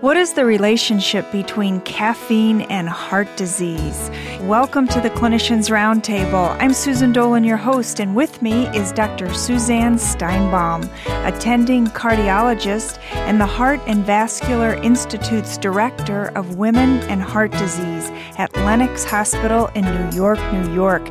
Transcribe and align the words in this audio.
What 0.00 0.16
is 0.16 0.34
the 0.34 0.44
relationship 0.44 1.28
between 1.32 1.80
caffeine 1.80 2.60
and 2.70 2.88
heart 2.88 3.26
disease? 3.36 4.12
Welcome 4.42 4.86
to 4.86 5.00
the 5.00 5.10
Clinicians 5.10 5.70
Roundtable. 5.70 6.56
I'm 6.60 6.72
Susan 6.72 7.12
Dolan, 7.12 7.42
your 7.42 7.56
host, 7.56 7.98
and 7.98 8.14
with 8.14 8.40
me 8.40 8.68
is 8.68 8.92
Dr. 8.92 9.34
Suzanne 9.34 9.96
Steinbaum, 9.96 10.88
attending 11.26 11.88
cardiologist 11.88 13.00
and 13.10 13.40
the 13.40 13.46
Heart 13.46 13.80
and 13.88 14.06
Vascular 14.06 14.74
Institute's 14.74 15.58
Director 15.58 16.26
of 16.36 16.58
Women 16.58 17.00
and 17.10 17.20
Heart 17.20 17.50
Disease 17.50 18.08
at 18.38 18.54
Lenox 18.54 19.02
Hospital 19.02 19.66
in 19.74 19.84
New 19.84 20.16
York, 20.16 20.38
New 20.52 20.72
York. 20.72 21.06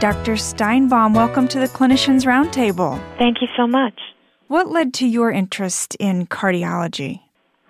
Dr. 0.00 0.32
Steinbaum, 0.32 1.14
welcome 1.14 1.46
to 1.46 1.60
the 1.60 1.68
Clinicians 1.68 2.26
Roundtable. 2.26 3.00
Thank 3.18 3.40
you 3.40 3.46
so 3.56 3.68
much. 3.68 4.00
What 4.48 4.68
led 4.68 4.92
to 4.94 5.06
your 5.06 5.30
interest 5.30 5.94
in 6.00 6.26
cardiology? 6.26 7.21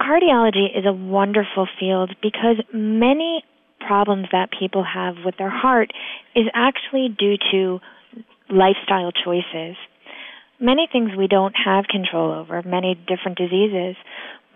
Cardiology 0.03 0.77
is 0.77 0.85
a 0.85 0.93
wonderful 0.93 1.69
field 1.79 2.17
because 2.21 2.57
many 2.75 3.45
problems 3.87 4.27
that 4.33 4.49
people 4.51 4.83
have 4.83 5.15
with 5.25 5.37
their 5.39 5.51
heart 5.51 5.93
is 6.35 6.47
actually 6.55 7.09
due 7.17 7.37
to 7.53 7.79
lifestyle 8.51 9.13
choices. 9.13 9.77
Many 10.59 10.89
things 10.91 11.11
we 11.17 11.29
don't 11.29 11.55
have 11.65 11.85
control 11.87 12.33
over, 12.33 12.63
many 12.63 12.97
different 13.07 13.39
diseases, 13.39 13.95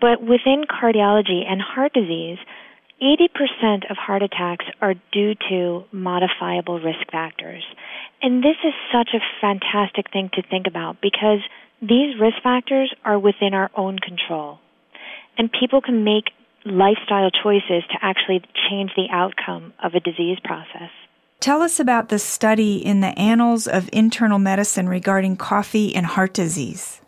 but 0.01 0.21
within 0.21 0.65
cardiology 0.67 1.45
and 1.47 1.61
heart 1.61 1.93
disease, 1.93 2.39
80% 3.01 3.89
of 3.89 3.95
heart 3.95 4.23
attacks 4.23 4.65
are 4.81 4.95
due 5.13 5.33
to 5.49 5.83
modifiable 5.93 6.81
risk 6.81 7.09
factors. 7.09 7.63
And 8.21 8.43
this 8.43 8.57
is 8.65 8.73
such 8.91 9.11
a 9.13 9.23
fantastic 9.39 10.11
thing 10.11 10.29
to 10.33 10.41
think 10.41 10.67
about 10.67 10.97
because 11.01 11.39
these 11.81 12.19
risk 12.19 12.43
factors 12.43 12.93
are 13.05 13.17
within 13.17 13.53
our 13.53 13.71
own 13.77 13.97
control 13.99 14.59
and 15.37 15.51
people 15.51 15.81
can 15.81 16.03
make 16.03 16.25
lifestyle 16.65 17.29
choices 17.31 17.83
to 17.91 17.97
actually 18.01 18.41
change 18.69 18.91
the 18.95 19.07
outcome 19.11 19.73
of 19.83 19.93
a 19.93 19.99
disease 19.99 20.37
process. 20.43 20.89
Tell 21.39 21.61
us 21.61 21.79
about 21.79 22.09
the 22.09 22.19
study 22.19 22.77
in 22.77 22.99
the 23.01 23.17
Annals 23.17 23.67
of 23.67 23.89
Internal 23.93 24.39
Medicine 24.39 24.89
regarding 24.89 25.37
coffee 25.37 25.95
and 25.95 26.05
heart 26.05 26.33
disease. 26.33 26.99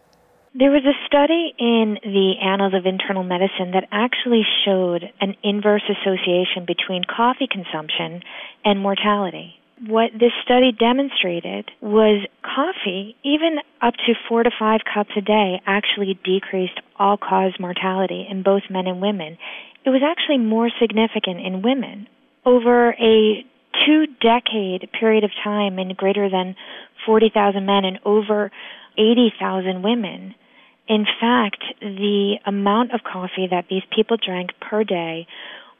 There 0.53 0.72
was 0.72 0.84
a 0.86 0.98
study 1.06 1.53
in 1.58 1.98
the 2.03 2.34
Annals 2.42 2.73
of 2.73 2.86
Internal 2.86 3.23
Medicine 3.23 3.72
that 3.73 3.88
actually 3.92 4.44
showed 4.66 5.03
an 5.20 5.36
inverse 5.44 5.84
association 5.90 6.66
between 6.66 7.03
coffee 7.03 7.48
consumption 7.52 8.22
and 8.64 8.80
mortality 8.80 9.59
what 9.88 10.11
this 10.13 10.31
study 10.44 10.72
demonstrated 10.72 11.69
was 11.81 12.25
coffee, 12.44 13.16
even 13.23 13.58
up 13.81 13.94
to 14.05 14.13
four 14.27 14.44
to 14.44 14.52
five 14.58 14.81
cups 14.91 15.11
a 15.17 15.22
day, 15.22 15.61
actually 15.66 16.19
decreased 16.23 16.80
all 16.97 17.17
cause 17.17 17.53
mortality 17.59 18.27
in 18.30 18.44
both 18.44 18.63
men 18.69 18.88
and 18.88 19.02
women. 19.02 19.38
It 19.85 19.89
was 19.89 20.02
actually 20.03 20.39
more 20.39 20.69
significant 20.80 21.39
in 21.39 21.61
women. 21.61 22.07
Over 22.45 22.91
a 22.91 23.45
two 23.85 24.07
decade 24.22 24.89
period 25.00 25.23
of 25.23 25.31
time 25.44 25.80
in 25.80 25.94
greater 25.94 26.30
than 26.30 26.55
40,000 27.05 27.66
men 27.66 27.85
and 27.85 28.00
over 28.03 28.52
80,000 28.97 29.81
women, 29.81 30.35
in 30.88 31.05
fact, 31.19 31.63
the 31.80 32.35
amount 32.45 32.94
of 32.94 33.02
coffee 33.03 33.47
that 33.50 33.66
these 33.69 33.83
people 33.95 34.17
drank 34.17 34.50
per 34.59 34.83
day 34.83 35.27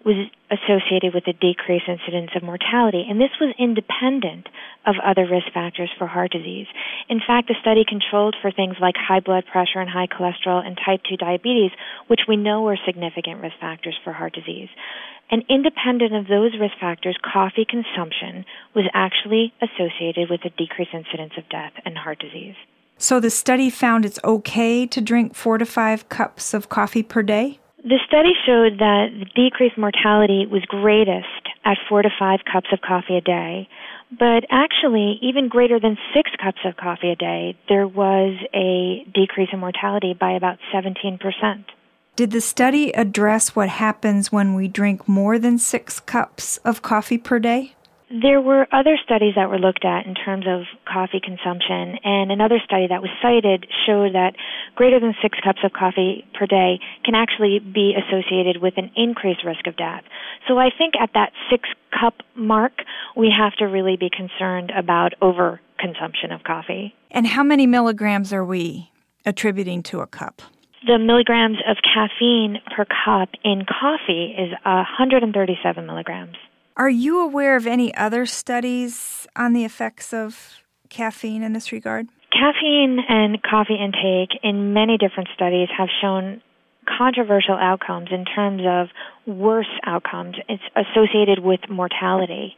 was 0.06 0.30
associated 0.50 1.14
with 1.14 1.28
a 1.28 1.34
decreased 1.34 1.88
incidence 1.88 2.32
of 2.36 2.42
mortality, 2.42 3.06
and 3.08 3.20
this 3.20 3.36
was 3.40 3.54
independent 3.60 4.48
of 4.88 4.96
other 5.04 5.28
risk 5.28 5.52
factors 5.54 5.92
for 5.98 6.08
heart 6.08 6.32
disease. 6.32 6.68
In 7.10 7.20
fact, 7.20 7.48
the 7.48 7.56
study 7.60 7.84
controlled 7.88 8.36
for 8.42 8.50
things 8.50 8.76
like 8.80 8.96
high 8.96 9.20
blood 9.20 9.44
pressure 9.52 9.80
and 9.80 9.90
high 9.90 10.08
cholesterol 10.08 10.66
and 10.66 10.78
type 10.78 11.02
2 11.04 11.18
diabetes, 11.18 11.72
which 12.08 12.22
we 12.28 12.38
know 12.38 12.68
are 12.68 12.78
significant 12.86 13.42
risk 13.42 13.60
factors 13.60 13.98
for 14.04 14.14
heart 14.14 14.34
disease. 14.34 14.70
And 15.30 15.44
independent 15.50 16.16
of 16.16 16.28
those 16.28 16.58
risk 16.60 16.74
factors, 16.80 17.18
coffee 17.22 17.66
consumption 17.68 18.46
was 18.74 18.86
actually 18.94 19.54
associated 19.62 20.30
with 20.30 20.42
a 20.46 20.50
decreased 20.50 20.94
incidence 20.94 21.34
of 21.38 21.48
death 21.50 21.74
and 21.86 21.98
heart 21.98 22.20
disease. 22.20 22.56
So 22.98 23.20
the 23.20 23.30
study 23.30 23.70
found 23.70 24.06
it's 24.06 24.20
okay 24.24 24.88
to 24.88 25.02
drink 25.02 25.36
four 25.36 25.58
to 25.58 25.66
five 25.66 26.10
cups 26.10 26.54
of 26.54 26.70
coffee 26.70 27.04
per 27.04 27.22
day? 27.22 27.60
The 27.84 28.00
study 28.08 28.34
showed 28.46 28.80
that 28.80 29.08
the 29.18 29.26
decreased 29.36 29.78
mortality 29.78 30.46
was 30.46 30.64
greatest 30.66 31.48
at 31.64 31.78
four 31.88 32.02
to 32.02 32.10
five 32.20 32.42
cups 32.52 32.68
of 32.74 32.82
coffee 32.82 33.16
a 33.16 33.22
day. 33.22 33.70
But 34.12 34.44
actually, 34.50 35.18
even 35.22 35.48
greater 35.48 35.80
than 35.80 35.98
six 36.14 36.30
cups 36.44 36.60
of 36.66 36.76
coffee 36.76 37.12
a 37.12 37.16
day, 37.16 37.56
there 37.70 37.88
was 37.88 38.36
a 38.54 39.06
decrease 39.14 39.50
in 39.54 39.60
mortality 39.60 40.14
by 40.14 40.32
about 40.32 40.58
17%. 40.74 41.20
Did 42.16 42.32
the 42.32 42.42
study 42.42 42.92
address 42.92 43.56
what 43.56 43.70
happens 43.70 44.30
when 44.30 44.56
we 44.56 44.68
drink 44.68 45.08
more 45.08 45.40
than 45.40 45.58
six 45.58 46.02
cups 46.02 46.58
of 46.66 46.82
coffee 46.82 47.18
per 47.18 47.40
day? 47.40 47.76
There 48.12 48.42
were 48.42 48.68
other 48.72 48.98
studies 49.04 49.34
that 49.36 49.52
were 49.52 49.60
looked 49.60 49.86
at 49.86 50.08
in 50.08 50.16
terms 50.16 50.46
of 50.48 50.62
coffee 50.92 51.22
consumption, 51.24 52.00
and 52.04 52.32
another 52.32 52.60
study 52.66 52.88
that 52.88 53.04
was 53.04 53.12
cited 53.22 53.68
showed 53.86 54.16
that 54.16 54.34
greater 54.74 55.00
than 55.00 55.14
six 55.22 55.38
cups 55.44 55.60
of 55.64 55.74
coffee 55.74 56.26
per 56.34 56.48
day 56.48 56.80
can 57.06 57.14
actually 57.14 57.60
be 57.60 57.94
associated 57.94 58.64
with 58.64 58.74
an 58.78 58.90
increased 58.96 59.46
risk 59.46 59.68
of 59.68 59.78
death. 59.78 60.02
So 60.48 60.58
I 60.58 60.72
think 60.76 60.96
at 61.00 61.12
that 61.14 61.34
six 61.52 61.70
cup 61.94 62.16
mark, 62.34 62.82
we 63.16 63.30
have 63.30 63.54
to 63.58 63.66
really 63.66 63.96
be 63.96 64.10
concerned 64.10 64.72
about 64.76 65.14
overconsumption 65.22 66.34
of 66.34 66.44
coffee. 66.44 66.96
And 67.12 67.28
how 67.28 67.44
many 67.44 67.68
milligrams 67.68 68.34
are 68.34 68.46
we 68.46 68.90
attributing 69.24 69.84
to 69.84 70.00
a 70.00 70.08
cup? 70.08 70.42
The 70.88 70.98
milligrams 70.98 71.58
of 71.68 71.78
caffeine 71.84 72.58
per 72.76 72.86
cup 72.86 73.30
in 73.44 73.66
coffee 73.66 74.34
is 74.36 74.52
137 74.64 75.86
milligrams. 75.86 76.38
Are 76.80 76.90
you 76.90 77.20
aware 77.20 77.58
of 77.58 77.68
any 77.68 77.94
other 77.94 78.26
studies 78.26 79.28
on 79.36 79.52
the 79.52 79.66
effects 79.66 80.14
of 80.14 80.64
caffeine 80.88 81.44
in 81.44 81.52
this 81.52 81.74
regard? 81.74 82.08
Caffeine 82.32 83.00
and 83.10 83.44
coffee 83.44 83.76
intake 83.76 84.40
in 84.44 84.72
many 84.72 84.98
different 84.98 85.28
studies 85.36 85.68
have 85.78 85.90
shown 86.02 86.42
controversial 86.88 87.56
outcomes 87.56 88.08
in 88.12 88.24
terms 88.24 88.62
of 88.66 88.88
worse 89.28 89.68
outcomes. 89.86 90.38
It's 90.48 90.64
associated 90.74 91.40
with 91.40 91.60
mortality. 91.70 92.56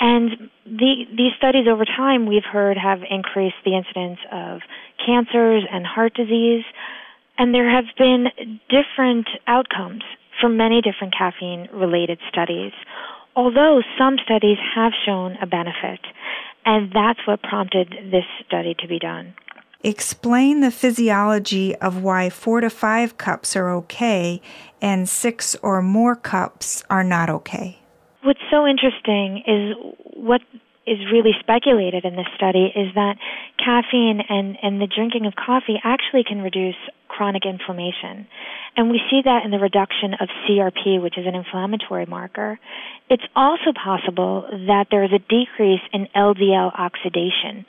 And 0.00 0.48
the, 0.64 1.04
these 1.14 1.32
studies 1.36 1.66
over 1.70 1.84
time 1.84 2.26
we've 2.26 2.48
heard 2.50 2.78
have 2.78 3.00
increased 3.08 3.60
the 3.66 3.76
incidence 3.76 4.20
of 4.32 4.60
cancers 5.04 5.64
and 5.70 5.84
heart 5.84 6.14
disease. 6.14 6.64
And 7.36 7.54
there 7.54 7.68
have 7.68 7.84
been 7.98 8.28
different 8.70 9.28
outcomes 9.46 10.02
from 10.40 10.56
many 10.56 10.80
different 10.80 11.12
caffeine 11.14 11.68
related 11.74 12.18
studies 12.30 12.72
although 13.36 13.82
some 13.98 14.16
studies 14.24 14.58
have 14.74 14.92
shown 15.04 15.36
a 15.40 15.46
benefit, 15.46 16.00
and 16.64 16.90
that's 16.92 17.20
what 17.26 17.42
prompted 17.42 17.94
this 18.10 18.24
study 18.46 18.74
to 18.78 18.88
be 18.88 18.98
done. 18.98 19.34
Explain 19.82 20.60
the 20.60 20.70
physiology 20.70 21.76
of 21.76 22.02
why 22.02 22.30
four 22.30 22.60
to 22.62 22.70
five 22.70 23.18
cups 23.18 23.54
are 23.54 23.70
okay 23.70 24.40
and 24.80 25.08
six 25.08 25.54
or 25.56 25.82
more 25.82 26.16
cups 26.16 26.82
are 26.88 27.04
not 27.04 27.28
okay. 27.28 27.78
What's 28.22 28.40
so 28.50 28.66
interesting 28.66 29.42
is 29.46 29.76
what 30.14 30.40
is 30.86 30.98
really 31.10 31.32
speculated 31.40 32.04
in 32.04 32.16
this 32.16 32.26
study 32.36 32.72
is 32.74 32.92
that 32.94 33.16
caffeine 33.58 34.20
and, 34.28 34.56
and 34.62 34.80
the 34.80 34.86
drinking 34.86 35.26
of 35.26 35.34
coffee 35.34 35.80
actually 35.82 36.24
can 36.24 36.42
reduce 36.42 36.76
chronic 37.08 37.46
inflammation. 37.46 38.26
And 38.76 38.90
we 38.90 39.00
see 39.10 39.22
that 39.24 39.44
in 39.44 39.50
the 39.50 39.58
reduction 39.58 40.14
of 40.20 40.28
CRP, 40.44 41.00
which 41.00 41.16
is 41.16 41.26
an 41.26 41.34
inflammatory 41.34 42.06
marker. 42.06 42.58
It's 43.08 43.22
also 43.34 43.72
possible 43.72 44.46
that 44.66 44.88
there 44.90 45.04
is 45.04 45.12
a 45.12 45.18
decrease 45.18 45.84
in 45.92 46.08
LDL 46.14 46.78
oxidation. 46.78 47.64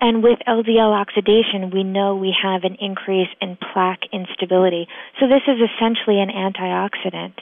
And 0.00 0.22
with 0.22 0.38
LDL 0.46 0.92
oxidation, 0.92 1.70
we 1.72 1.82
know 1.84 2.16
we 2.16 2.34
have 2.42 2.62
an 2.64 2.76
increase 2.80 3.28
in 3.40 3.56
plaque 3.72 4.02
instability. 4.12 4.86
So 5.18 5.26
this 5.26 5.42
is 5.48 5.58
essentially 5.58 6.20
an 6.20 6.28
antioxidant. 6.28 7.34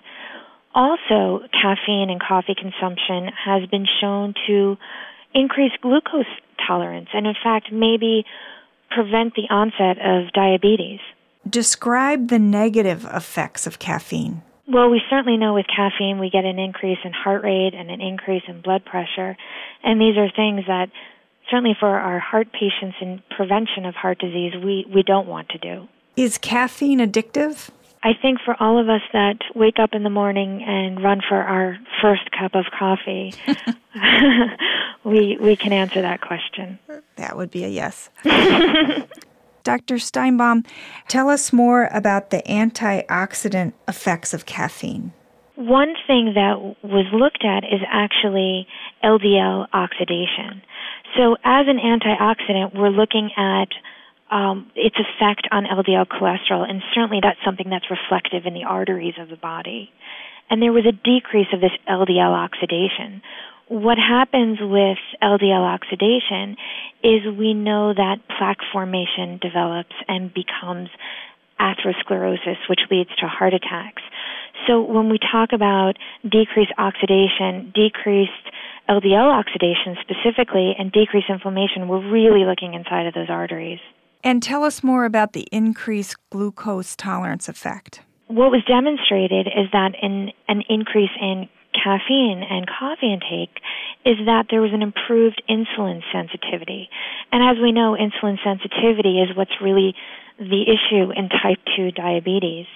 Also, 0.75 1.41
caffeine 1.53 2.11
and 2.11 2.21
coffee 2.21 2.55
consumption 2.55 3.33
has 3.45 3.69
been 3.71 3.87
shown 4.01 4.35
to 4.47 4.77
increase 5.35 5.73
glucose 5.81 6.27
tolerance 6.67 7.09
and, 7.13 7.27
in 7.27 7.35
fact, 7.43 7.73
maybe 7.73 8.25
prevent 8.91 9.35
the 9.35 9.47
onset 9.51 9.99
of 9.99 10.33
diabetes. 10.33 11.01
Describe 11.49 12.29
the 12.29 12.39
negative 12.39 13.05
effects 13.05 13.67
of 13.67 13.79
caffeine. 13.79 14.43
Well, 14.69 14.91
we 14.91 15.01
certainly 15.09 15.39
know 15.39 15.55
with 15.55 15.67
caffeine 15.67 16.19
we 16.19 16.29
get 16.29 16.45
an 16.45 16.59
increase 16.59 16.99
in 17.05 17.13
heart 17.13 17.45
rate 17.45 17.73
and 17.75 17.91
an 17.91 18.01
increase 18.01 18.43
in 18.49 18.63
blood 18.63 18.85
pressure. 18.85 19.37
And 19.85 20.01
these 20.01 20.17
are 20.17 20.29
things 20.35 20.65
that 20.67 20.91
certainly 21.51 21.77
for 21.79 21.89
our 21.89 22.19
heart 22.19 22.49
patients 22.53 22.97
in 23.01 23.23
prevention 23.37 23.87
of 23.87 23.95
heart 23.95 24.19
disease 24.19 24.55
we, 24.63 24.85
we 24.93 25.03
don't 25.05 25.29
want 25.29 25.51
to 25.51 25.59
do. 25.59 25.89
Is 26.17 26.39
caffeine 26.39 26.99
addictive? 26.99 27.71
I 28.07 28.13
think 28.23 28.39
for 28.45 28.55
all 28.63 28.79
of 28.79 28.89
us 28.89 29.01
that 29.13 29.39
wake 29.57 29.81
up 29.81 29.91
in 29.93 30.05
the 30.05 30.11
morning 30.11 30.63
and 30.63 31.03
run 31.03 31.21
for 31.29 31.43
our 31.43 31.77
first 32.01 32.31
cup 32.31 32.55
of 32.55 32.67
coffee, 32.79 33.35
we 35.05 35.37
we 35.41 35.57
can 35.57 35.73
answer 35.73 36.01
that 36.03 36.21
question. 36.21 36.79
That 37.17 37.37
would 37.37 37.51
be 37.51 37.65
a 37.65 37.69
yes. 37.69 38.09
Dr. 39.65 39.97
Steinbaum, 39.97 40.65
tell 41.09 41.29
us 41.29 41.53
more 41.53 41.89
about 41.93 42.31
the 42.31 42.45
antioxidant 42.49 43.73
effects 43.89 44.33
of 44.33 44.47
caffeine. 44.47 45.13
One 45.57 45.95
thing 46.07 46.35
that 46.37 46.77
was 46.85 47.07
looked 47.13 47.45
at 47.45 47.65
is 47.65 47.81
actually 47.91 48.69
LDL 49.03 49.67
oxidation. 49.73 50.63
So, 51.17 51.35
as 51.43 51.67
an 51.67 51.79
antioxidant, 51.79 52.73
we're 52.79 52.91
looking 52.91 53.31
at 53.37 53.71
um, 54.31 54.71
its 54.75 54.97
effect 54.97 55.49
on 55.53 55.65
LDL 55.65 56.07
cholesterol, 56.07 56.69
and 56.69 56.83
certainly 56.95 57.21
that's 57.23 57.39
something 57.45 57.71
that's 57.71 57.87
reflective 57.91 58.47
in 58.47 58.55
the 58.55 58.65
arteries 58.65 59.15
of 59.21 59.29
the 59.29 59.37
body. 59.37 59.91
And 60.51 60.63
there 60.63 60.73
was 60.73 60.85
a 60.87 60.93
decrease 60.93 61.49
of 61.53 61.61
this 61.61 61.73
LDL 61.89 62.33
oxidation, 62.33 63.23
what 63.69 63.99
happens 63.99 64.59
with 64.61 64.99
LDL 65.21 65.75
oxidation 65.75 66.57
is 67.03 67.37
we 67.37 67.53
know 67.53 67.93
that 67.93 68.19
plaque 68.39 68.63
formation 68.73 69.39
develops 69.43 69.95
and 70.07 70.33
becomes 70.33 70.89
atherosclerosis, 71.59 72.69
which 72.69 72.81
leads 72.91 73.11
to 73.19 73.27
heart 73.27 73.55
attacks. 73.55 74.03
So 74.67 74.83
when 74.83 75.11
we 75.11 75.19
talk 75.19 75.51
about 75.53 75.95
decreased 76.23 76.73
oxidation, 76.79 77.73
decreased 77.75 78.31
LDL 78.89 79.35
oxidation 79.35 79.97
specifically, 80.01 80.75
and 80.79 80.93
decreased 80.93 81.29
inflammation, 81.29 81.89
we're 81.89 82.09
really 82.09 82.45
looking 82.45 82.75
inside 82.75 83.07
of 83.07 83.15
those 83.15 83.31
arteries. 83.31 83.81
And 84.27 84.43
tell 84.43 84.65
us 84.65 84.83
more 84.83 85.05
about 85.05 85.35
the 85.35 85.47
increased 85.53 86.17
glucose 86.31 86.97
tolerance 86.97 87.49
effect. 87.49 88.01
What 88.27 88.51
was 88.51 88.65
demonstrated 88.67 89.47
is 89.47 89.71
that 89.71 89.95
in 90.03 90.33
an 90.49 90.65
increase 90.69 91.15
in 91.21 91.49
caffeine 91.73 92.43
and 92.43 92.67
coffee 92.67 93.13
intake 93.13 93.63
is 94.05 94.17
that 94.27 94.47
there 94.51 94.61
was 94.61 94.73
an 94.75 94.83
improved 94.83 95.41
insulin 95.49 96.03
sensitivity. 96.11 96.91
And 97.31 97.39
as 97.39 97.63
we 97.63 97.71
know, 97.71 97.95
insulin 97.95 98.35
sensitivity 98.43 99.23
is 99.23 99.37
what's 99.37 99.63
really 99.63 99.95
the 100.41 100.67
issue 100.75 101.13
in 101.15 101.29
type 101.29 101.63
2 101.77 101.93
diabetes. 101.93 102.67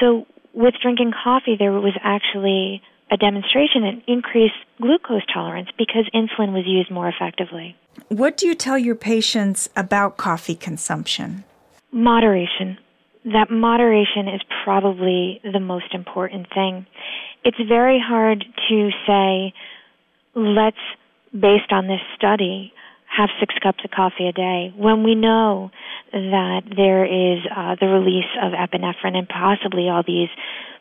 So 0.00 0.26
with 0.52 0.74
drinking 0.82 1.12
coffee, 1.12 1.54
there 1.56 1.78
was 1.78 1.94
actually 2.02 2.82
a 3.08 3.16
demonstration 3.16 3.84
in 3.84 4.02
increased 4.08 4.58
glucose 4.82 5.22
tolerance 5.32 5.68
because 5.78 6.10
insulin 6.12 6.50
was 6.50 6.66
used 6.66 6.90
more 6.90 7.06
effectively. 7.06 7.76
What 8.08 8.36
do 8.36 8.46
you 8.46 8.54
tell 8.54 8.78
your 8.78 8.94
patients 8.94 9.68
about 9.76 10.16
coffee 10.16 10.54
consumption? 10.54 11.44
Moderation. 11.92 12.78
That 13.24 13.50
moderation 13.50 14.28
is 14.28 14.40
probably 14.64 15.40
the 15.42 15.60
most 15.60 15.92
important 15.92 16.46
thing 16.54 16.86
it's 17.46 17.68
very 17.68 18.02
hard 18.04 18.44
to 18.68 18.90
say, 19.06 19.54
let's, 20.34 20.82
based 21.32 21.70
on 21.70 21.86
this 21.86 22.00
study, 22.16 22.72
have 23.06 23.28
six 23.38 23.54
cups 23.62 23.78
of 23.84 23.92
coffee 23.92 24.26
a 24.26 24.32
day 24.32 24.74
when 24.76 25.04
we 25.04 25.14
know 25.14 25.70
that 26.10 26.62
there 26.74 27.04
is 27.04 27.38
uh, 27.56 27.76
the 27.80 27.86
release 27.86 28.26
of 28.42 28.50
epinephrine 28.50 29.14
and 29.14 29.28
possibly 29.28 29.88
all 29.88 30.02
these 30.04 30.28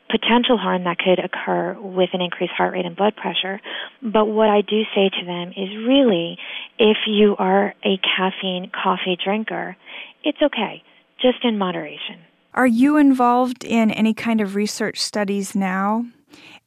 potential 0.10 0.58
harm 0.58 0.86
that 0.86 0.98
could 0.98 1.20
occur 1.20 1.78
with 1.80 2.10
an 2.14 2.22
increased 2.22 2.54
heart 2.54 2.74
rate 2.74 2.86
and 2.86 2.96
blood 2.96 3.16
pressure. 3.16 3.62
But 4.02 4.26
what 4.26 4.50
I 4.50 4.62
do 4.62 4.82
say 4.96 5.10
to 5.10 5.26
them 5.26 5.50
is 5.50 5.70
really, 5.86 6.40
if 6.78 6.98
you 7.08 7.36
are 7.38 7.74
a 7.84 8.00
caffeine 8.00 8.72
coffee 8.72 9.18
drinker, 9.24 9.78
it's 10.24 10.42
okay, 10.42 10.84
just 11.22 11.44
in 11.44 11.58
moderation. 11.58 12.20
Are 12.54 12.68
you 12.68 12.98
involved 12.98 13.64
in 13.64 13.92
any 13.92 14.14
kind 14.14 14.42
of 14.42 14.56
research 14.56 15.00
studies 15.02 15.56
now? 15.56 16.06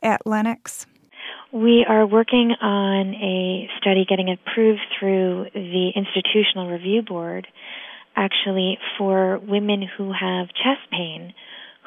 at 0.02 0.26
Lenox? 0.26 0.86
We 1.52 1.84
are 1.88 2.06
working 2.06 2.54
on 2.60 3.14
a 3.14 3.68
study 3.80 4.04
getting 4.06 4.30
approved 4.30 4.80
through 4.98 5.46
the 5.54 5.90
Institutional 5.94 6.70
Review 6.70 7.02
Board, 7.02 7.46
actually, 8.16 8.78
for 8.98 9.38
women 9.38 9.82
who 9.96 10.12
have 10.12 10.48
chest 10.48 10.90
pain 10.90 11.32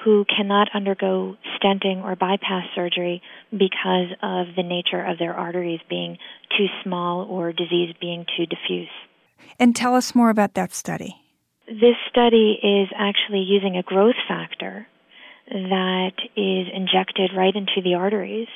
who 0.04 0.26
cannot 0.26 0.68
undergo 0.74 1.36
stenting 1.58 2.04
or 2.04 2.16
bypass 2.16 2.66
surgery 2.76 3.22
because 3.52 4.10
of 4.24 4.48
the 4.56 4.64
nature 4.64 5.04
of 5.04 5.20
their 5.20 5.34
arteries 5.34 5.80
being 5.90 6.18
too 6.58 6.68
small 6.84 7.26
or 7.30 7.52
disease 7.52 7.94
being 8.00 8.26
too 8.36 8.46
diffuse. 8.46 8.90
And 9.60 9.76
tell 9.76 9.96
us 9.96 10.16
more 10.16 10.30
about 10.30 10.56
that 10.56 10.74
study. 10.74 11.18
This 11.68 11.96
study 12.10 12.58
is 12.62 12.90
actually 12.98 13.42
using 13.42 13.78
a 13.78 13.84
growth 13.84 14.16
factor 14.28 14.88
that 15.50 16.14
is 16.36 16.68
injected 16.74 17.32
right 17.36 17.56
into 17.56 17.82
the 17.84 17.96
arteries. 17.96 18.48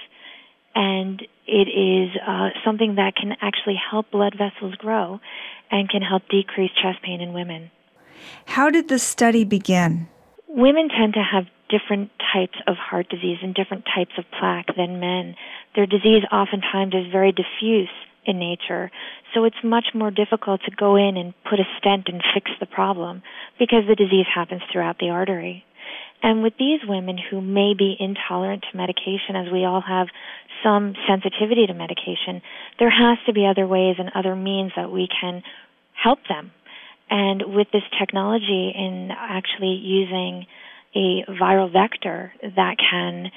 And 0.73 1.21
it 1.47 1.67
is 1.69 2.15
uh, 2.27 2.49
something 2.65 2.95
that 2.95 3.15
can 3.15 3.33
actually 3.41 3.79
help 3.89 4.11
blood 4.11 4.35
vessels 4.37 4.75
grow 4.75 5.19
and 5.71 5.89
can 5.89 6.01
help 6.01 6.23
decrease 6.29 6.71
chest 6.81 7.01
pain 7.03 7.21
in 7.21 7.33
women. 7.33 7.71
How 8.45 8.69
did 8.69 8.87
the 8.87 8.99
study 8.99 9.43
begin? 9.43 10.07
Women 10.55 10.87
tend 10.87 11.15
to 11.15 11.19
have 11.19 11.51
different 11.67 12.11
types 12.31 12.57
of 12.65 12.77
heart 12.77 13.09
disease 13.09 13.39
and 13.43 13.53
different 13.53 13.83
types 13.93 14.13
of 14.17 14.23
plaque 14.39 14.73
than 14.77 15.01
men. 15.01 15.35
Their 15.75 15.85
disease 15.85 16.23
oftentimes 16.31 16.93
is 16.93 17.11
very 17.11 17.33
diffuse 17.33 17.91
in 18.25 18.39
nature, 18.39 18.89
so 19.33 19.43
it's 19.43 19.61
much 19.65 19.87
more 19.93 20.11
difficult 20.11 20.61
to 20.63 20.71
go 20.71 20.95
in 20.95 21.17
and 21.17 21.33
put 21.43 21.59
a 21.59 21.67
stent 21.77 22.07
and 22.07 22.23
fix 22.33 22.49
the 22.61 22.65
problem 22.65 23.21
because 23.59 23.83
the 23.85 23.95
disease 23.95 24.27
happens 24.33 24.61
throughout 24.71 24.97
the 24.97 25.09
artery. 25.09 25.65
And 26.23 26.41
with 26.41 26.53
these 26.57 26.79
women 26.87 27.17
who 27.17 27.41
may 27.41 27.73
be 27.77 27.97
intolerant 27.99 28.63
to 28.71 28.77
medication, 28.77 29.35
as 29.35 29.51
we 29.51 29.65
all 29.65 29.81
have 29.81 30.07
some 30.63 30.95
sensitivity 31.05 31.67
to 31.67 31.73
medication, 31.73 32.41
there 32.79 32.89
has 32.89 33.17
to 33.25 33.33
be 33.33 33.45
other 33.45 33.67
ways 33.67 33.97
and 33.99 34.09
other 34.15 34.37
means 34.37 34.71
that 34.77 34.89
we 34.89 35.09
can 35.19 35.43
help 36.01 36.19
them. 36.29 36.51
And 37.09 37.43
with 37.55 37.67
this 37.71 37.83
technology 37.99 38.73
in 38.75 39.11
actually 39.11 39.75
using 39.75 40.45
a 40.95 41.23
viral 41.29 41.71
vector 41.71 42.33
that 42.41 42.77
can 42.77 43.31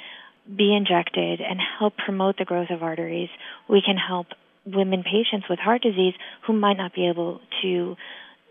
be 0.57 0.75
injected 0.75 1.41
and 1.41 1.61
help 1.79 1.97
promote 1.97 2.39
the 2.39 2.45
growth 2.45 2.71
of 2.71 2.83
arteries, 2.83 3.29
we 3.69 3.83
can 3.85 3.97
help 3.97 4.29
women 4.65 5.03
patients 5.03 5.47
with 5.49 5.59
heart 5.59 5.83
disease 5.83 6.15
who 6.47 6.53
might 6.53 6.77
not 6.77 6.95
be 6.95 7.09
able 7.09 7.41
to 7.63 7.97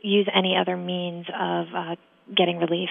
use 0.02 0.28
any 0.34 0.56
other 0.56 0.78
means 0.78 1.26
of 1.28 1.68
uh, 1.76 1.96
getting 2.36 2.60
relief. 2.60 2.90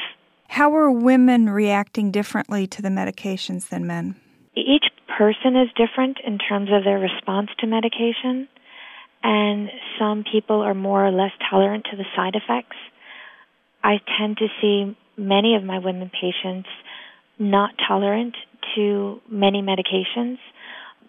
How 0.49 0.75
are 0.75 0.90
women 0.90 1.50
reacting 1.50 2.11
differently 2.11 2.67
to 2.69 2.82
the 2.82 2.88
medications 2.88 3.69
than 3.69 3.87
men? 3.87 4.17
Each 4.55 4.87
person 5.19 5.56
is 5.56 5.69
different 5.76 6.19
in 6.25 6.38
terms 6.38 6.70
of 6.73 6.84
their 6.84 6.99
response 6.99 7.50
to 7.58 7.67
medication, 7.67 8.49
and 9.28 9.69
some 9.99 10.23
people 10.31 10.62
are 10.62 10.73
more 10.73 11.05
or 11.05 11.11
less 11.11 11.32
tolerant 11.50 11.84
to 11.90 11.96
the 11.96 12.05
side 12.14 12.37
effects. 12.37 12.76
I 13.82 13.96
tend 14.17 14.37
to 14.37 14.46
see 14.61 14.96
many 15.17 15.56
of 15.56 15.64
my 15.64 15.81
women 15.81 16.12
patients 16.14 16.69
not 17.37 17.70
tolerant 17.88 18.37
to 18.76 19.20
many 19.28 19.62
medications. 19.62 20.38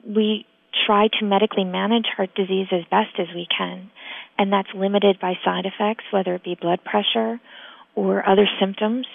We 0.04 0.48
try 0.88 1.10
to 1.20 1.26
medically 1.26 1.64
manage 1.64 2.06
heart 2.16 2.34
disease 2.36 2.68
as 2.72 2.82
best 2.90 3.20
as 3.20 3.28
we 3.36 3.48
can, 3.56 3.92
and 4.40 4.52
that's 4.52 4.70
limited 4.74 5.20
by 5.22 5.34
side 5.46 5.66
effects, 5.68 6.06
whether 6.10 6.34
it 6.34 6.44
be 6.44 6.58
blood 6.60 6.80
pressure 6.84 7.40
or 7.94 8.28
other 8.28 8.48
symptoms 8.60 9.06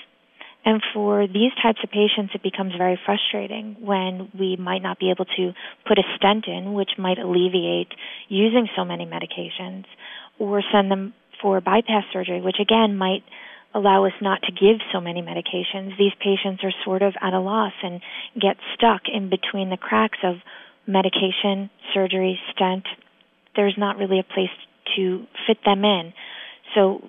and 0.64 0.80
for 0.94 1.26
these 1.26 1.50
types 1.60 1.80
of 1.82 1.90
patients, 1.90 2.32
it 2.34 2.42
becomes 2.42 2.72
very 2.78 2.98
frustrating 3.04 3.76
when 3.80 4.30
we 4.38 4.56
might 4.56 4.82
not 4.82 4.98
be 4.98 5.10
able 5.10 5.24
to 5.24 5.52
put 5.86 5.98
a 5.98 6.02
stent 6.16 6.46
in, 6.46 6.74
which 6.74 6.90
might 6.98 7.18
alleviate 7.18 7.88
using 8.28 8.68
so 8.76 8.84
many 8.84 9.04
medications, 9.04 9.84
or 10.38 10.62
send 10.72 10.90
them 10.90 11.14
for 11.40 11.60
bypass 11.60 12.04
surgery, 12.12 12.40
which 12.40 12.58
again 12.60 12.96
might 12.96 13.24
allow 13.74 14.04
us 14.04 14.12
not 14.20 14.42
to 14.42 14.52
give 14.52 14.78
so 14.92 15.00
many 15.00 15.20
medications. 15.20 15.98
These 15.98 16.12
patients 16.20 16.62
are 16.62 16.72
sort 16.84 17.02
of 17.02 17.14
at 17.20 17.32
a 17.32 17.40
loss 17.40 17.72
and 17.82 18.00
get 18.40 18.56
stuck 18.74 19.02
in 19.12 19.30
between 19.30 19.70
the 19.70 19.76
cracks 19.76 20.18
of 20.22 20.36
medication, 20.86 21.70
surgery, 21.92 22.38
stent. 22.54 22.84
There's 23.56 23.74
not 23.76 23.96
really 23.96 24.20
a 24.20 24.34
place 24.34 24.50
to 24.96 25.26
fit 25.46 25.58
them 25.64 25.84
in. 25.84 26.12
So 26.74 27.08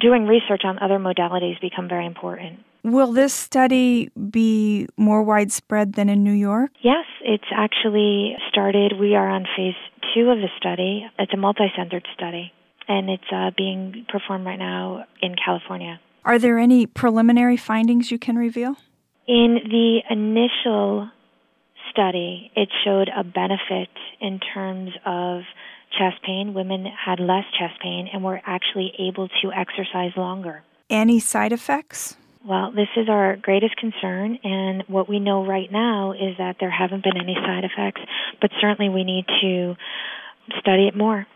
doing 0.00 0.26
research 0.26 0.62
on 0.64 0.78
other 0.78 0.98
modalities 0.98 1.60
become 1.60 1.88
very 1.88 2.06
important. 2.06 2.60
Will 2.84 3.12
this 3.12 3.32
study 3.32 4.10
be 4.30 4.88
more 4.96 5.22
widespread 5.22 5.92
than 5.92 6.08
in 6.08 6.24
New 6.24 6.32
York? 6.32 6.72
Yes, 6.82 7.04
it's 7.22 7.44
actually 7.54 8.34
started. 8.48 8.94
We 8.98 9.14
are 9.14 9.28
on 9.28 9.46
phase 9.56 9.74
two 10.14 10.30
of 10.30 10.38
the 10.38 10.48
study. 10.58 11.06
It's 11.18 11.32
a 11.32 11.36
multi 11.36 11.70
centered 11.76 12.06
study, 12.14 12.52
and 12.88 13.08
it's 13.08 13.30
uh, 13.32 13.50
being 13.56 14.04
performed 14.08 14.46
right 14.46 14.58
now 14.58 15.04
in 15.20 15.36
California. 15.36 16.00
Are 16.24 16.38
there 16.38 16.58
any 16.58 16.86
preliminary 16.86 17.56
findings 17.56 18.10
you 18.10 18.18
can 18.18 18.36
reveal? 18.36 18.76
In 19.28 19.58
the 19.64 20.00
initial 20.10 21.08
study, 21.92 22.50
it 22.56 22.68
showed 22.84 23.08
a 23.16 23.22
benefit 23.22 23.90
in 24.20 24.40
terms 24.40 24.90
of 25.06 25.42
chest 25.96 26.22
pain. 26.24 26.52
Women 26.52 26.86
had 26.86 27.20
less 27.20 27.44
chest 27.56 27.80
pain 27.80 28.08
and 28.12 28.24
were 28.24 28.40
actually 28.44 28.92
able 28.98 29.28
to 29.28 29.52
exercise 29.52 30.12
longer. 30.16 30.62
Any 30.90 31.20
side 31.20 31.52
effects? 31.52 32.16
Well, 32.44 32.72
this 32.72 32.88
is 32.96 33.08
our 33.08 33.36
greatest 33.36 33.76
concern, 33.76 34.38
and 34.42 34.82
what 34.88 35.08
we 35.08 35.20
know 35.20 35.46
right 35.46 35.70
now 35.70 36.12
is 36.12 36.36
that 36.38 36.56
there 36.58 36.70
haven't 36.70 37.04
been 37.04 37.16
any 37.16 37.34
side 37.34 37.64
effects, 37.64 38.00
but 38.40 38.50
certainly 38.60 38.92
we 38.92 39.04
need 39.04 39.26
to 39.42 39.76
study 40.58 40.88
it 40.88 40.96
more. 40.96 41.26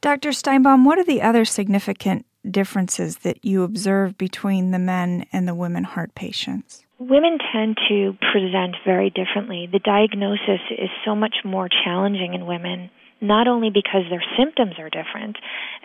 Dr. 0.00 0.30
Steinbaum, 0.30 0.84
what 0.84 0.98
are 0.98 1.04
the 1.04 1.22
other 1.22 1.44
significant 1.44 2.26
differences 2.48 3.18
that 3.18 3.44
you 3.44 3.62
observe 3.62 4.18
between 4.18 4.72
the 4.72 4.78
men 4.78 5.24
and 5.32 5.46
the 5.46 5.54
women 5.54 5.84
heart 5.84 6.14
patients? 6.14 6.84
Women 6.98 7.38
tend 7.52 7.76
to 7.88 8.16
present 8.32 8.76
very 8.84 9.10
differently. 9.10 9.68
The 9.70 9.78
diagnosis 9.78 10.60
is 10.70 10.90
so 11.04 11.14
much 11.14 11.36
more 11.44 11.68
challenging 11.84 12.34
in 12.34 12.46
women, 12.46 12.90
not 13.20 13.48
only 13.48 13.70
because 13.70 14.02
their 14.10 14.22
symptoms 14.36 14.74
are 14.78 14.90
different, 14.90 15.36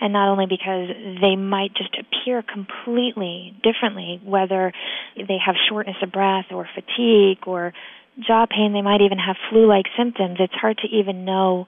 and 0.02 0.14
not 0.14 0.30
only 0.30 0.46
because 0.46 0.90
they 1.22 1.36
might 1.36 1.74
just 1.76 1.96
appear 1.98 2.44
completely 2.44 3.56
differently, 3.64 4.20
whether 4.24 4.74
they 5.16 5.38
have 5.44 5.56
shortness 5.70 5.98
of 6.02 6.12
breath 6.12 6.46
or 6.52 6.68
fatigue 6.74 7.48
or 7.48 7.74
jaw 8.20 8.46
pain, 8.46 8.74
they 8.74 8.82
might 8.82 9.02
even 9.02 9.18
have 9.18 9.38
flu 9.50 9.68
like 9.68 9.86
symptoms. 9.98 10.38
It's 10.40 10.54
hard 10.54 10.78
to 10.80 10.88
even 10.88 11.26
know 11.26 11.68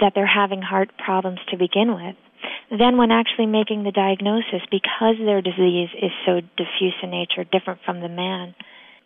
that 0.00 0.12
they're 0.14 0.26
having 0.26 0.60
heart 0.60 0.90
problems 1.02 1.38
to 1.50 1.56
begin 1.56 1.94
with. 1.94 2.16
Then, 2.70 2.98
when 2.98 3.10
actually 3.10 3.46
making 3.46 3.84
the 3.84 3.92
diagnosis, 3.92 4.60
because 4.70 5.16
their 5.18 5.40
disease 5.40 5.88
is 6.00 6.10
so 6.26 6.40
diffuse 6.56 6.94
in 7.02 7.10
nature, 7.10 7.44
different 7.44 7.80
from 7.84 8.00
the 8.00 8.08
man, 8.08 8.54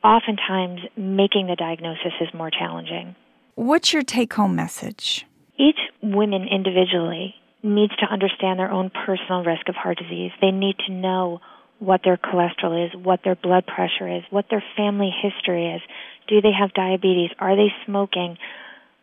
oftentimes 0.02 0.80
making 0.97 1.47
the 1.47 1.57
diagnosis 1.57 2.12
is 2.21 2.28
more 2.35 2.50
challenging. 2.50 3.14
What's 3.54 3.92
your 3.92 4.02
take 4.02 4.33
home 4.33 4.57
message? 4.57 5.26
Each 5.61 5.76
woman 6.02 6.49
individually 6.50 7.35
needs 7.62 7.95
to 7.97 8.07
understand 8.11 8.59
their 8.59 8.71
own 8.71 8.88
personal 8.88 9.45
risk 9.45 9.69
of 9.69 9.75
heart 9.75 9.99
disease. 9.99 10.31
They 10.40 10.52
need 10.52 10.76
to 10.87 10.93
know 10.93 11.40
what 11.79 12.00
their 12.02 12.17
cholesterol 12.17 12.87
is, 12.87 12.93
what 12.97 13.21
their 13.25 13.35
blood 13.35 13.67
pressure 13.67 14.09
is, 14.09 14.23
what 14.31 14.47
their 14.49 14.64
family 14.75 15.11
history 15.11 15.75
is. 15.75 15.83
Do 16.29 16.40
they 16.40 16.52
have 16.59 16.73
diabetes? 16.73 17.31
Are 17.38 17.57
they 17.57 17.69
smoking? 17.85 18.38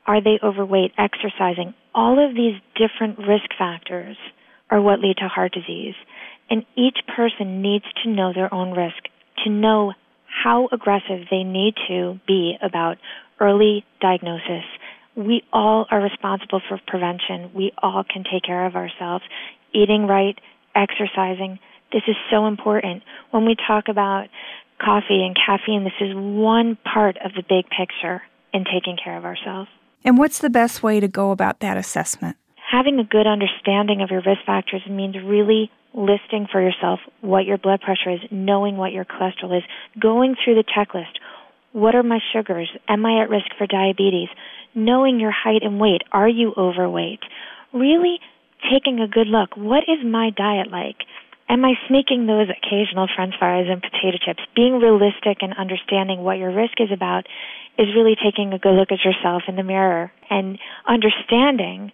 Are 0.07 0.19
they 0.19 0.39
overweight, 0.43 0.93
exercising? 0.97 1.75
All 1.93 2.17
of 2.17 2.35
these 2.35 2.55
different 2.73 3.19
risk 3.19 3.49
factors 3.55 4.17
are 4.71 4.81
what 4.81 4.99
lead 4.99 5.17
to 5.17 5.27
heart 5.27 5.53
disease. 5.53 5.95
And 6.49 6.65
each 6.75 6.97
person 7.15 7.61
needs 7.61 7.85
to 8.03 8.09
know 8.09 8.33
their 8.33 8.51
own 8.51 8.71
risk, 8.71 9.03
to 9.43 9.51
know 9.51 9.93
how 10.25 10.69
aggressive 10.71 11.27
they 11.29 11.43
need 11.43 11.75
to 11.87 12.19
be 12.25 12.57
about 12.63 12.97
early 13.39 13.85
diagnosis. 14.01 14.65
We 15.17 15.41
all 15.51 15.87
are 15.89 15.99
responsible 15.99 16.61
for 16.69 16.79
prevention. 16.85 17.49
We 17.55 17.71
all 17.81 18.03
can 18.03 18.23
take 18.23 18.43
care 18.43 18.67
of 18.67 18.75
ourselves. 18.75 19.25
Eating 19.73 20.05
right, 20.05 20.37
exercising. 20.75 21.57
This 21.91 22.03
is 22.07 22.15
so 22.29 22.45
important. 22.45 23.01
When 23.31 23.45
we 23.45 23.55
talk 23.55 23.85
about 23.89 24.27
coffee 24.79 25.25
and 25.25 25.35
caffeine, 25.35 25.83
this 25.83 25.99
is 25.99 26.13
one 26.13 26.77
part 26.83 27.17
of 27.25 27.31
the 27.33 27.41
big 27.41 27.65
picture 27.69 28.21
in 28.53 28.63
taking 28.63 28.95
care 29.03 29.17
of 29.17 29.25
ourselves. 29.25 29.69
And 30.05 30.19
what's 30.19 30.37
the 30.37 30.51
best 30.51 30.83
way 30.83 30.99
to 30.99 31.07
go 31.07 31.31
about 31.31 31.61
that 31.61 31.77
assessment? 31.77 32.37
Having 32.71 32.99
a 32.99 33.03
good 33.03 33.25
understanding 33.25 34.01
of 34.03 34.11
your 34.11 34.21
risk 34.21 34.45
factors 34.45 34.83
means 34.87 35.15
really 35.23 35.71
listing 35.95 36.47
for 36.51 36.61
yourself 36.61 36.99
what 37.21 37.45
your 37.45 37.57
blood 37.57 37.81
pressure 37.81 38.11
is, 38.11 38.19
knowing 38.29 38.77
what 38.77 38.91
your 38.91 39.05
cholesterol 39.05 39.57
is, 39.57 39.63
going 39.99 40.35
through 40.43 40.55
the 40.55 40.63
checklist. 40.63 41.17
What 41.71 41.95
are 41.95 42.03
my 42.03 42.19
sugars? 42.33 42.69
Am 42.87 43.05
I 43.05 43.21
at 43.21 43.29
risk 43.29 43.47
for 43.57 43.67
diabetes? 43.67 44.29
Knowing 44.77 45.19
your 45.19 45.31
height 45.31 45.63
and 45.63 45.79
weight. 45.79 46.03
Are 46.11 46.29
you 46.29 46.53
overweight? 46.55 47.21
Really 47.73 48.19
taking 48.71 48.99
a 48.99 49.07
good 49.07 49.25
look. 49.25 49.57
What 49.57 49.89
is 49.89 50.05
my 50.05 50.29
diet 50.29 50.69
like? 50.69 50.97
Am 51.49 51.65
I 51.65 51.73
sneaking 51.87 52.27
those 52.27 52.45
occasional 52.45 53.07
french 53.15 53.33
fries 53.39 53.65
and 53.67 53.81
potato 53.81 54.21
chips? 54.23 54.43
Being 54.55 54.79
realistic 54.79 55.41
and 55.41 55.57
understanding 55.57 56.21
what 56.21 56.37
your 56.37 56.53
risk 56.53 56.77
is 56.79 56.91
about 56.93 57.25
is 57.79 57.87
really 57.95 58.15
taking 58.21 58.53
a 58.53 58.59
good 58.59 58.75
look 58.77 58.91
at 58.91 59.03
yourself 59.03 59.43
in 59.47 59.55
the 59.55 59.63
mirror 59.63 60.11
and 60.29 60.59
understanding 60.85 61.91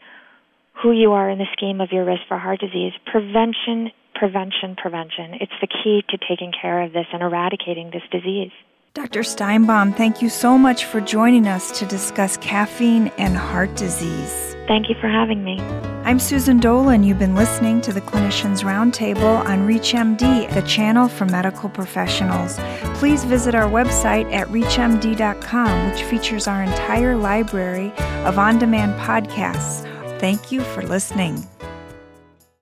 who 0.81 0.91
you 0.91 1.13
are 1.13 1.29
in 1.29 1.37
the 1.37 1.47
scheme 1.55 1.79
of 1.79 1.91
your 1.93 2.03
risk 2.03 2.23
for 2.27 2.37
heart 2.37 2.59
disease. 2.59 2.91
Prevention, 3.05 3.91
prevention, 4.13 4.75
prevention. 4.75 5.39
It's 5.39 5.55
the 5.61 5.67
key 5.67 6.03
to 6.09 6.17
taking 6.17 6.51
care 6.51 6.81
of 6.81 6.91
this 6.91 7.05
and 7.13 7.21
eradicating 7.21 7.91
this 7.91 8.03
disease. 8.11 8.51
Dr. 8.95 9.21
Steinbaum, 9.21 9.95
thank 9.97 10.21
you 10.21 10.29
so 10.29 10.55
much 10.55 10.85
for 10.85 11.01
joining 11.01 11.47
us 11.47 11.79
to 11.79 11.85
discuss 11.87 12.37
caffeine 12.37 13.07
and 13.17 13.35
heart 13.35 13.75
disease. 13.75 14.55
Thank 14.67 14.87
you 14.87 14.93
for 15.01 15.07
having 15.07 15.43
me. 15.43 15.59
I'm 16.05 16.19
Susan 16.19 16.59
Dolan. 16.59 17.01
You've 17.01 17.17
been 17.17 17.33
listening 17.33 17.81
to 17.81 17.91
the 17.91 18.01
Clinicians 18.01 18.63
Roundtable 18.63 19.43
on 19.45 19.67
ReachMD, 19.67 20.53
the 20.53 20.61
channel 20.61 21.07
for 21.07 21.25
medical 21.25 21.69
professionals. 21.69 22.59
Please 22.99 23.23
visit 23.23 23.55
our 23.55 23.67
website 23.67 24.31
at 24.31 24.47
reachmd.com, 24.49 25.89
which 25.89 26.03
features 26.03 26.47
our 26.47 26.61
entire 26.61 27.15
library 27.15 27.91
of 28.25 28.37
on 28.37 28.59
demand 28.59 28.93
podcasts. 29.01 29.89
Thank 30.19 30.51
you 30.51 30.61
for 30.61 30.83
listening. 30.83 31.47